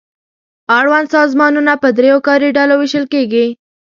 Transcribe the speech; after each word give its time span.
اړوند 0.77 1.07
سازمانونه 1.15 1.73
په 1.81 1.87
دریو 1.97 2.17
کاري 2.27 2.49
ډلو 2.57 2.73
وېشل 2.77 3.05
کیږي. 3.13 3.45